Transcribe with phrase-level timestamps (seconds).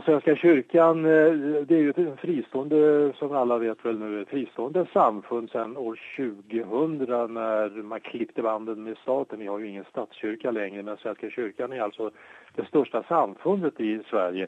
[0.00, 4.86] Ja, Svenska kyrkan eh, det är ju ett fristående, som alla vet väl nu, fristående
[4.92, 9.38] samfund sedan år 2000 när man klippte banden med staten.
[9.38, 12.10] Vi har ju ingen statskyrka längre men Svenska kyrkan är alltså
[12.54, 14.46] det största samfundet i Sverige.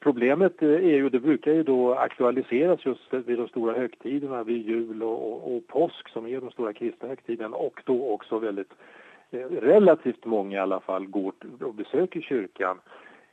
[0.00, 4.66] Problemet eh, är ju, det brukar ju då aktualiseras just vid de stora högtiderna, vid
[4.66, 8.72] jul och, och, och påsk som är de stora kristna högtiderna och då också väldigt
[9.30, 12.78] eh, relativt många i alla fall går och besöker kyrkan.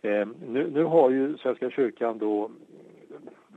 [0.06, 2.50] Eh, nu, nu, har ju Svenska kyrkan då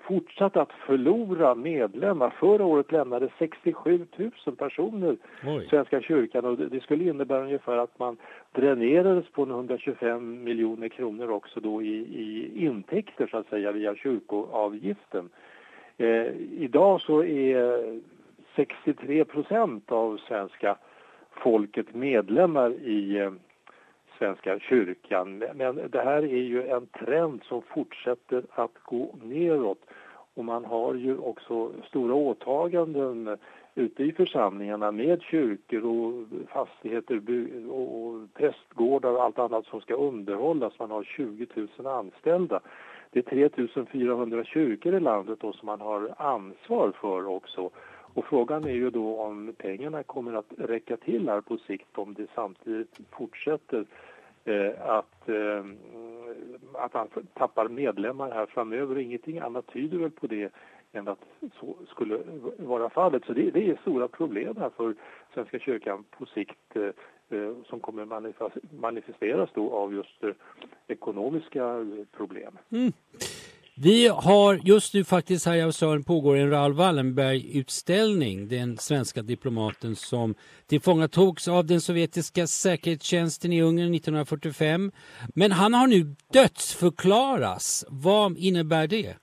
[0.03, 2.31] fortsatt att förlora medlemmar.
[2.31, 4.07] Förra året lämnade 67
[4.47, 5.67] 000 personer Oj.
[5.71, 8.17] Svenska kyrkan och det, skulle innebära ungefär att man
[8.53, 15.29] dränerades på 125 miljoner kronor också då i, i intäkter så att säga via kyrkoavgiften.
[15.97, 16.27] Eh,
[16.59, 18.01] idag så är
[18.57, 20.77] 63 procent av svenska
[21.31, 23.31] folket medlemmar i eh,
[24.19, 25.45] Svenska kyrkan.
[25.55, 29.81] Men det här är ju en trend som fortsätter att gå neråt
[30.35, 33.39] och man har ju också stora åtaganden
[33.75, 37.23] ute i församlingarna med kyrkor och fastigheter
[37.71, 40.79] och prästgårdar och allt annat som ska underhållas.
[40.79, 42.61] Man har 20 000 anställda.
[43.11, 47.71] Det är 3 400 kyrkor i landet då som man har ansvar för också.
[48.15, 52.15] Och frågan är ju då om pengarna kommer att räcka till här på sikt om
[52.15, 53.85] det samtidigt fortsätter eh,
[54.49, 55.65] Eh, att, eh,
[56.73, 58.99] att han tappar medlemmar här framöver.
[58.99, 60.53] Ingenting annat tyder väl på det
[60.93, 61.25] än att
[61.61, 62.21] så skulle
[62.59, 63.25] vara fallet.
[63.25, 64.95] Så det, det är stora problem här för
[65.35, 66.83] Svenska kyrkan på sikt eh,
[67.39, 68.05] eh som kommer
[68.81, 70.31] manifesteras då av just eh,
[70.87, 72.59] ekonomiska problem.
[72.71, 72.93] Mm.
[73.81, 78.49] Vi har just nu faktiskt här i Australien pågår en Raoul Wallenberg-utställning.
[78.49, 80.35] Den svenska diplomaten som
[80.69, 84.93] tillfångatogs av den sovjetiska säkerhetstjänsten i Ungern 1945.
[85.35, 87.87] Men han har nu dödsförklaras.
[87.89, 89.17] Vad innebär det?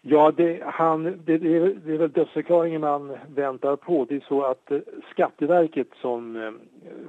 [0.00, 4.04] Ja, det, han, det, det, är, det är väl dödsförklaringen man väntar på.
[4.08, 4.78] Det är så att eh,
[5.12, 6.52] Skatteverket som eh,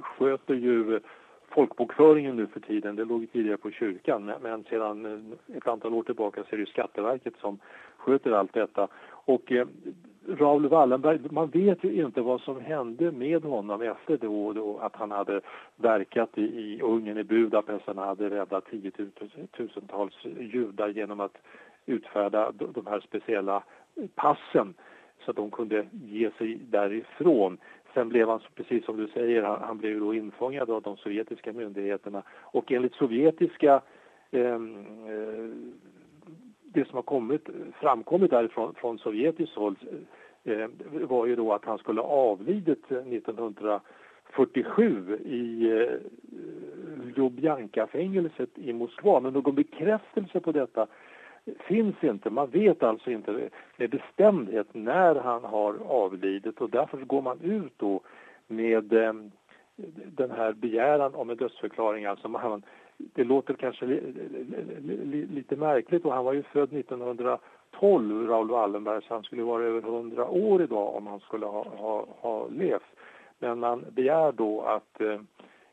[0.02, 1.00] sköter ju
[1.48, 2.96] folkbokföringen nu för tiden.
[2.96, 6.66] Det låg tidigare på kyrkan men sedan eh, ett antal år tillbaka så är det
[6.66, 7.58] Skatteverket som
[7.96, 8.88] sköter allt detta.
[9.10, 9.66] Och eh,
[10.28, 14.96] Raoul Wallenberg, man vet ju inte vad som hände med honom efter då, då att
[14.96, 15.40] han hade
[15.76, 21.38] verkat i, i Ungern, i Budapest, han hade räddat tiotusentals judar genom att
[21.86, 23.62] utfärda de här speciella
[24.14, 24.74] passen
[25.24, 27.58] så att de kunde ge sig därifrån.
[27.94, 31.52] Sen blev han, precis som du säger, han, han blev då infångad av de sovjetiska
[31.52, 33.80] myndigheterna och enligt sovjetiska
[34.30, 35.48] ehm, eh,
[36.72, 37.48] det som har kommit,
[37.80, 39.76] framkommit därifrån från sovjetiskt håll
[40.44, 40.68] eh,
[41.08, 45.88] var ju då att han skulle ha avlidit 1947 i eh,
[47.16, 49.20] Lubjanka-fängelset i Moskva.
[49.20, 50.86] Men någon bekräftelse på detta
[51.60, 52.30] finns inte.
[52.30, 57.72] Man vet alltså inte med bestämdhet när han har avlidit och därför går man ut
[57.76, 58.00] då
[58.46, 59.12] med eh,
[60.16, 62.04] den här begäran om en dödsförklaring.
[62.04, 62.62] Alltså man,
[62.96, 64.00] det låter kanske li,
[64.80, 69.42] li, li, lite märkligt och han var ju född 1912, Raoul Wallenberg, så han skulle
[69.42, 72.96] vara över 100 år idag om han skulle ha, ha, ha levt.
[73.38, 75.20] Men man begär då att eh,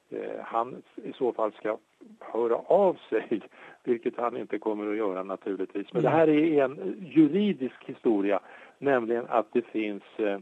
[0.10, 1.78] eh han i så fall ska
[2.20, 3.42] höra av sig
[3.88, 5.94] vilket han inte kommer att göra naturligtvis.
[5.94, 8.40] Men det här är en juridisk historia,
[8.78, 10.40] nämligen att det finns, eh,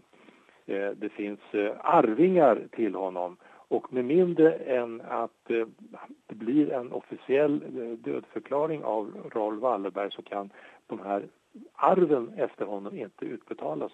[0.65, 3.37] eh, det finns eh, arvingar till honom
[3.67, 5.47] och med mindre än att
[6.27, 7.59] det blir en officiell
[8.03, 10.49] dödförklaring av Raoul Wallenberg så kan
[10.87, 11.27] de här
[11.73, 13.91] arven efter honom inte utbetalas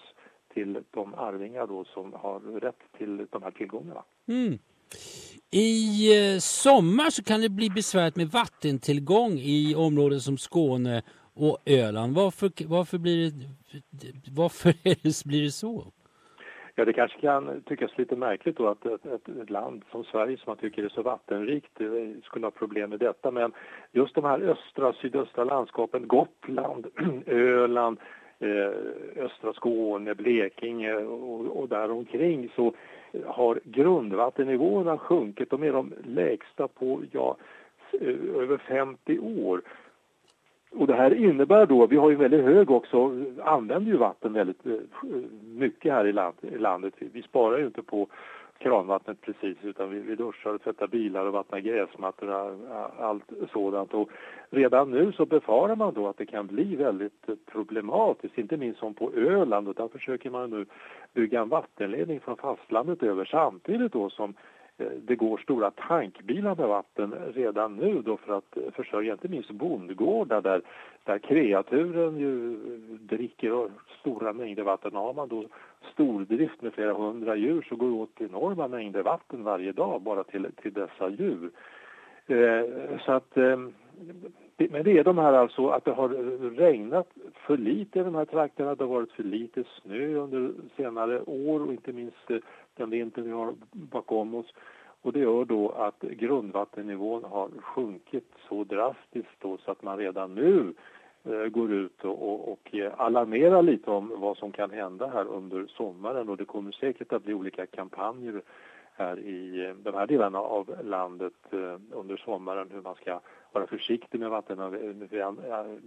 [0.53, 4.03] till de arvingar då som har rätt till de här tillgångarna.
[4.27, 4.57] Mm.
[5.51, 11.01] I eh, sommar så kan det bli besvärligt med vattentillgång i områden som Skåne
[11.33, 12.15] och Öland.
[12.15, 13.31] Varför, varför, blir,
[13.89, 14.73] det, varför
[15.27, 15.83] blir det så?
[16.75, 20.37] Ja, det kanske kan tyckas lite märkligt då att ett, ett, ett, land som Sverige
[20.37, 21.87] som man tycker är så vattenrikt eh,
[22.23, 23.31] skulle ha problem med detta.
[23.31, 23.51] Men
[23.91, 26.87] just de här östra, sydöstra landskapen, Gotland,
[27.25, 27.97] Öland,
[28.39, 32.73] eh, östra Skåne, Blekinge och, och däromkring så
[33.25, 35.49] har grundvattennivåerna sjunkit.
[35.49, 37.37] De är de lägsta på ja,
[37.91, 39.61] eh, över 50 år.
[40.71, 43.11] Och det här innebär då, vi har ju väldigt hög också,
[43.43, 44.73] använder ju vatten väldigt eh,
[45.43, 46.93] mycket här i, land, i landet.
[46.97, 48.07] Vi sparar ju inte på
[48.59, 53.93] kranvattnet precis utan vi, vi duschar och tvättar bilar och vattnar gräsmattor och allt sådant.
[53.93, 54.09] Och
[54.49, 58.93] redan nu så befarar man då att det kan bli väldigt problematiskt, inte minst som
[58.93, 60.65] på Öland och där försöker man nu
[61.13, 64.33] bygga en vattenledning från fastlandet över samtidigt då som
[64.79, 69.51] Eh, det går stora tankbilar med vatten redan nu då för att försörja inte minst
[69.51, 70.61] bondgårdar där,
[71.03, 72.57] där kreaturen ju
[72.99, 74.95] dricker stora mängder vatten.
[74.95, 75.45] Har man då
[75.93, 80.23] stordrift med flera hundra djur så går det åt enorma mängder vatten varje dag bara
[80.23, 81.51] till, till dessa djur.
[82.27, 83.57] Eh, så att, eh,
[84.67, 86.09] men det är de här alltså att det har
[86.55, 88.75] regnat för lite i de här trakterna.
[88.75, 92.37] Det har varit för lite snö under senare år och inte minst eh,
[92.75, 94.53] den vinter vi har bakom oss.
[95.01, 100.35] Och det gör då att grundvattennivån har sjunkit så drastiskt då så att man redan
[100.35, 100.73] nu
[101.23, 105.25] eh, går ut och, och, och eh, alarmerar lite om vad som kan hända här
[105.27, 108.41] under sommaren och det kommer säkert att bli olika kampanjer
[108.99, 113.19] här i eh, de här delarna av landet eh, under sommaren hur man ska
[113.51, 114.57] vara försiktig med vatten,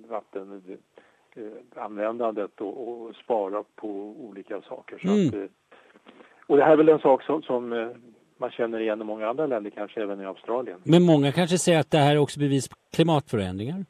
[0.08, 3.88] vattenanvändandet och, och spara på
[4.18, 4.98] olika saker.
[4.98, 5.28] Så mm.
[5.28, 5.34] att,
[6.46, 7.92] och det här är väl en sak som, som
[8.42, 10.78] man känner igen i många andra länder, kanske även i Australien.
[10.84, 13.84] Men många kanske säger att det här är också bevis på klimatförändringar?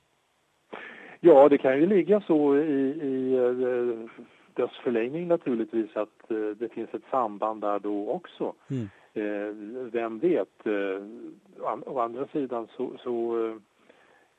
[1.20, 2.60] Ja, det kan ju ligga så i,
[3.02, 4.10] i eh,
[4.54, 8.54] dess förlängning naturligtvis att eh, det finns ett samband där då också.
[8.70, 8.90] Mm.
[9.14, 9.54] Eh,
[9.92, 10.66] vem vet?
[10.66, 11.02] Eh,
[11.60, 13.14] å andra sidan så, så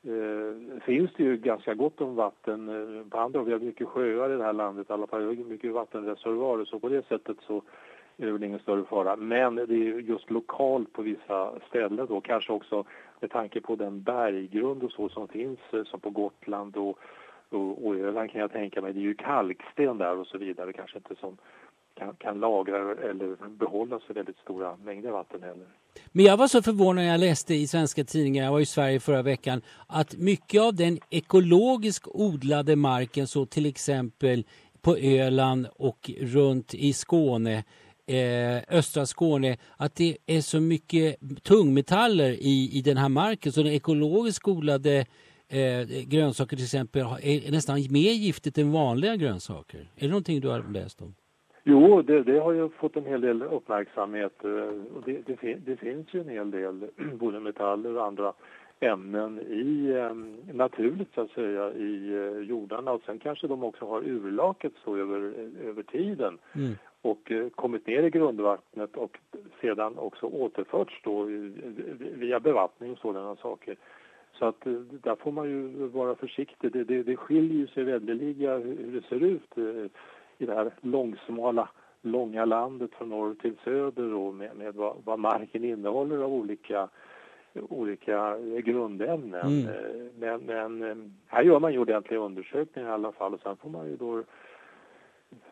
[0.02, 4.30] eh, finns det ju ganska gott om vatten eh, på andra Vi har mycket sjöar
[4.30, 7.62] i det här landet, i alla fall mycket vattenreservoarer så på det sättet så
[8.16, 9.16] är det väl ingen större fara.
[9.16, 12.84] Men det är just lokalt på vissa ställen då, kanske också
[13.20, 16.98] med tanke på den berggrund och så som finns eh, som på Gotland och,
[17.48, 18.92] och, och Öland kan jag tänka mig.
[18.92, 21.36] Det är ju kalksten där och så vidare, kanske inte som
[21.94, 22.76] kan, kan lagra
[23.10, 25.66] eller behålla så väldigt stora mängder vatten heller.
[26.12, 29.00] Men jag var så förvånad när jag läste i svenska tidningar, jag var i Sverige
[29.00, 34.44] förra veckan, att mycket av den ekologiskt odlade marken, så till exempel
[34.80, 37.64] på Öland och runt i Skåne,
[38.06, 43.62] eh, östra Skåne att det är så mycket tungmetaller i, i den här marken så
[43.62, 45.06] den ekologiskt odlade
[45.48, 49.90] eh, grönsaker till exempel är nästan mer giftigt än vanliga grönsaker.
[49.96, 51.14] Är det någonting du har läst om?
[51.64, 54.44] Jo, det, det har ju fått en hel del uppmärksamhet.
[54.44, 58.32] Eh, och det, det, det finns ju en hel del både metaller och andra
[58.80, 60.14] ämnen i eh,
[60.54, 64.96] naturligt så att säga i eh, jordarna och sen kanske de också har urlakats så
[64.96, 65.34] över,
[65.64, 66.38] över tiden.
[66.54, 66.74] Mm
[67.04, 69.18] och eh, kommit ner i grundvattnet och
[69.60, 71.22] sedan också återförts då
[71.98, 73.76] via bevattning och sådana saker.
[74.32, 76.72] Så att eh, där får man ju vara försiktig.
[76.72, 79.90] Det, det, det skiljer sig väldeliga hur det ser ut eh,
[80.38, 81.68] i det här långsmala,
[82.02, 86.88] långa landet från norr till söder och med, med vad, vad, marken innehåller av olika,
[87.68, 89.66] olika grundämnen.
[89.66, 90.10] Mm.
[90.18, 93.86] Men, men här gör man ju ordentliga undersökningar i alla fall och sen får man
[93.86, 94.22] ju då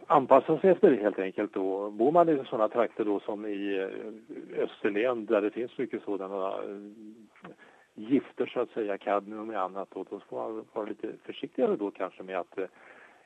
[0.06, 1.90] anpassa sig efter det helt enkelt då.
[1.90, 6.48] Bor man i sådana trakter då som i eh, Österlen där det finns mycket sådana
[6.48, 7.52] eh,
[7.94, 11.90] gifter så att säga, kadmium och annat då, då får man vara lite försiktigare då
[11.90, 12.66] kanske med att eh,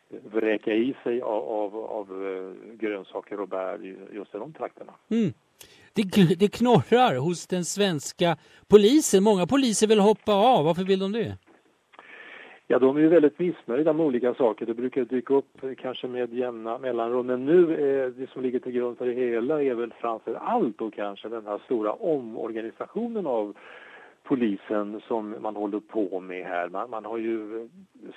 [0.09, 2.07] vräka i sig av, av, av
[2.81, 3.79] grönsaker och bär
[4.13, 4.93] just i de trakterna.
[5.09, 5.33] Mm.
[5.93, 8.37] Det, det knorrar hos den svenska
[8.69, 9.23] polisen.
[9.23, 10.65] Många poliser vill hoppa av.
[10.65, 11.39] Varför vill de det?
[12.69, 14.67] Ja, de är ju väldigt missnöjda med olika saker.
[14.67, 17.27] Det brukar dyka upp kanske med jämna mellanrum.
[17.27, 20.79] Men nu, är det som ligger till grund för det hela är väl framför allt
[20.79, 23.57] då kanske den här stora omorganisationen av
[24.23, 26.69] polisen som man håller på med här.
[26.69, 27.69] Man, man har ju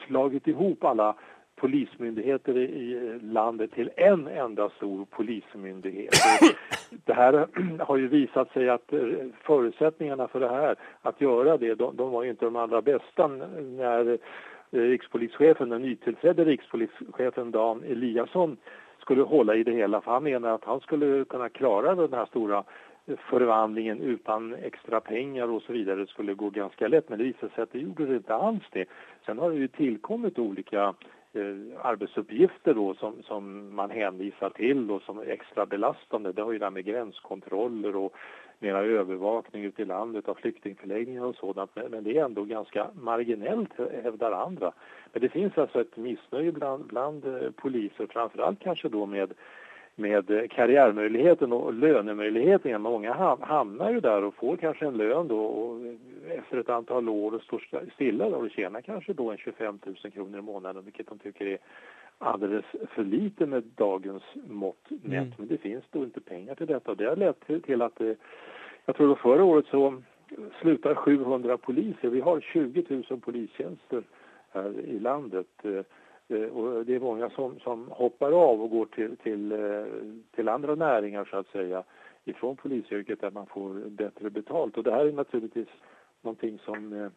[0.07, 1.15] slagit ihop alla
[1.59, 6.13] polismyndigheter i landet till en enda stor polismyndighet.
[7.05, 7.47] Det här
[7.79, 8.99] har ju visat sig att eh,
[9.43, 14.11] förutsättningarna för det här, att göra det, de, de var inte de allra bästa när
[14.11, 14.17] eh,
[14.71, 18.57] rikspolischefen, den nytillträdde rikspolischefen Dan Eliasson
[19.01, 20.01] skulle hålla i det hela.
[20.01, 22.63] För han menar att han skulle kunna klara den här stora
[23.17, 25.99] förvandlingen utan extra pengar och så vidare.
[25.99, 28.63] Det skulle gå ganska lätt men det visade sig att det gjorde det inte alls
[28.71, 28.85] det.
[29.25, 30.93] Sen har det ju tillkommit olika
[31.33, 36.31] eh, arbetsuppgifter då som, som man hänvisar till och som är extra belastande.
[36.31, 38.15] Det har ju det här med gränskontroller och
[38.59, 41.71] mera övervakning ute i landet av flyktingförläggningar och sådant.
[41.75, 43.71] Men, men, det är ändå ganska marginellt
[44.03, 44.71] hävdar andra.
[45.13, 49.33] Men det finns alltså ett missnöje bland, bland eh, poliser, framförallt kanske då med
[49.99, 52.81] med karriärmöjligheten och lönemöjligheten.
[52.81, 55.81] Många hamnar ju där och får kanske en lön då och
[56.29, 60.39] efter ett antal år och står stilla och tjänar kanske då en 25 000 kronor
[60.39, 61.57] i månaden vilket de tycker är
[62.17, 62.65] alldeles
[62.95, 65.03] för lite med dagens mått mätt.
[65.03, 65.31] Mm.
[65.37, 66.95] Men det finns då inte pengar till detta.
[66.95, 68.15] Det har lett till att det,
[68.85, 70.01] jag tror att förra året så
[70.61, 72.09] slutar 700 poliser.
[72.09, 74.03] Vi har 20 000 polistjänster
[74.51, 75.65] här i landet.
[76.29, 79.85] Eh, och det är många som, som hoppar av och går till, till, eh,
[80.35, 81.83] till andra näringar så att säga
[82.25, 84.77] ifrån polisyrket där man får bättre betalt.
[84.77, 85.67] Och det här är naturligtvis
[86.21, 87.11] någonting som eh,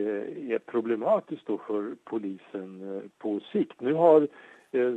[0.00, 3.80] eh, är problematiskt då för polisen eh, på sikt.
[3.80, 4.28] Nu har
[4.72, 4.94] eh,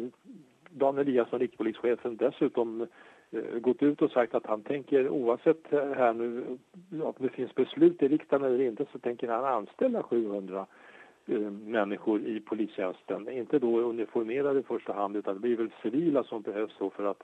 [0.69, 2.88] Dan Eliasson, rikspolischefen, dessutom
[3.31, 6.57] eh, gått ut och sagt att han tänker oavsett här nu
[7.03, 10.65] om det finns beslut i riksdagen eller inte så tänker han anställa 700
[11.65, 13.29] människor i polistjänsten.
[13.29, 17.05] Inte då uniformerade i första hand utan det blir väl civila som behövs då för
[17.05, 17.24] att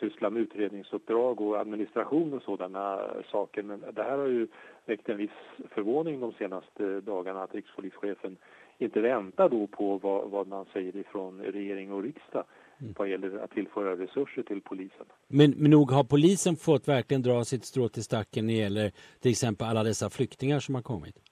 [0.00, 3.62] syssla med utredningsuppdrag och administration och sådana saker.
[3.62, 4.48] Men det här har ju
[4.86, 5.30] väckt en viss
[5.70, 8.36] förvåning de senaste dagarna att rikspolischefen
[8.78, 12.44] inte väntar då på vad, vad man säger ifrån regering och riksdag
[12.80, 12.94] mm.
[12.98, 15.06] vad gäller att tillföra resurser till polisen.
[15.28, 18.92] Men, men nog har polisen fått verkligen dra sitt strå till stacken när det gäller
[19.20, 21.29] till exempel alla dessa flyktingar som har kommit?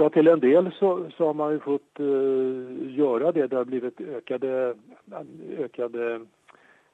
[0.00, 3.46] Ja, till en del så, så har man ju fått uh, göra det.
[3.46, 4.74] Det har blivit ökade,
[5.58, 6.20] ökade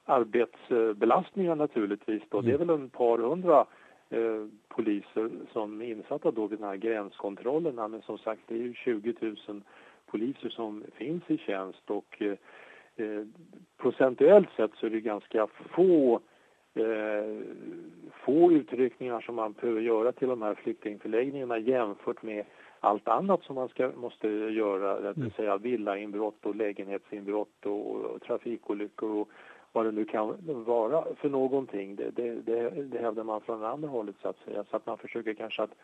[0.05, 2.23] arbetsbelastningar naturligtvis.
[2.29, 2.39] Då.
[2.39, 2.49] Mm.
[2.49, 3.67] Det är väl en par hundra
[4.11, 7.89] eh, poliser som är insatta då vid de här gränskontrollerna.
[7.89, 9.37] Men som sagt, det är ju 20 000
[10.07, 13.27] poliser som finns i tjänst och eh,
[13.77, 16.21] procentuellt sett så är det ganska få
[18.25, 22.45] få utryckningar som man behöver göra till de här flyktingförläggningarna jämfört med
[22.85, 25.31] allt annat som man ska, måste göra, det vill mm.
[25.31, 29.29] säga villainbrott och lägenhetsinbrott och, och trafikolyckor och
[29.73, 31.97] vad det nu kan vara för någonting.
[31.97, 34.65] Det, det, det, det hävdar man från andra hållet så att säga.
[34.71, 35.75] Så att man försöker kanske att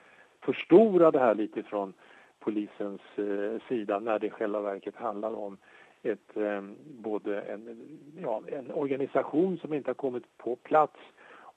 [0.40, 1.92] förstora det här lite från
[2.40, 5.56] polisens eh, sida när det i själva verket handlar om
[6.02, 7.80] ett, eh, både en,
[8.22, 10.98] ja, en organisation som inte har kommit på plats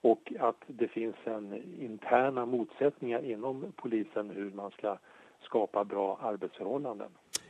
[0.02, 4.98] och att det finns en interna motsättningar inom polisen hur man ska
[5.44, 7.08] skapa bra arbetsförhållanden.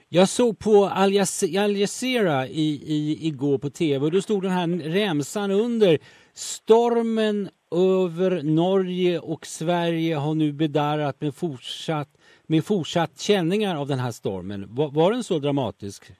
[0.09, 4.67] Jag såg på Al Jazeera i, i, igår på tv och då stod den här
[4.67, 5.97] remsan under.
[6.33, 12.09] Stormen över Norge och Sverige har nu bedarrat med fortsatt,
[12.47, 14.65] med fortsatt känningar av den här stormen.
[14.69, 16.11] Var, var den så dramatisk?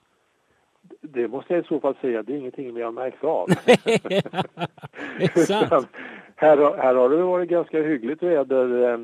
[1.00, 3.48] Det måste jag i så fall säga, det är ingenting vi har märkt av.
[5.20, 5.72] Exakt.
[6.36, 8.98] här, här har det varit ganska hyggligt väder eh,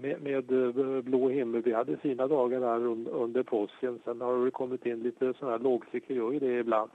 [0.00, 1.62] med, med eh, blå himmel.
[1.62, 3.98] Vi hade fina dagar där under påsken.
[4.04, 6.90] Sen har det kommit in lite sådana här lågtryck, gör det ibland.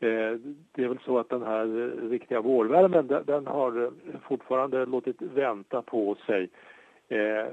[0.00, 0.38] Eh,
[0.72, 3.90] det är väl så att den här eh, riktiga vårvärmen den har
[4.28, 6.50] fortfarande låtit vänta på sig.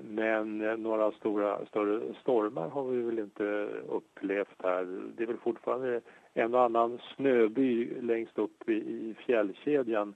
[0.03, 4.87] Men några stora, större stormar har vi väl inte upplevt här.
[5.17, 6.01] Det är väl fortfarande
[6.33, 10.13] en och annan snöby längst upp i fjällkedjan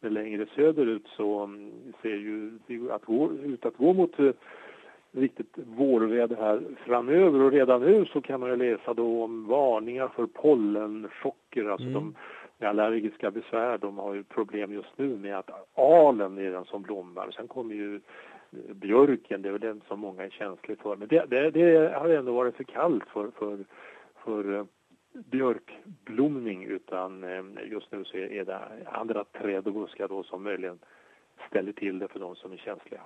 [0.00, 1.72] längre söderut så mm,
[2.02, 4.30] ser ju att gå, ut att gå mot eh,
[5.12, 10.08] riktigt vårväder här framöver och redan nu så kan man ju läsa då om varningar
[10.08, 11.94] för pollenchocker, alltså mm.
[11.94, 12.14] de
[12.58, 16.82] med allergiska besvär, de har ju problem just nu med att alen är den som
[16.82, 17.30] blommar.
[17.30, 20.96] Sen kommer ju eh, björken, det är väl den som många är känsliga för.
[20.96, 23.58] Men det, det, det har ändå varit för kallt för, för,
[24.24, 24.64] för eh,
[25.24, 30.78] björkblomning utan eh, just nu så är det andra träd och buskar då som möjligen
[31.50, 33.00] ställer till det för de som är känsliga.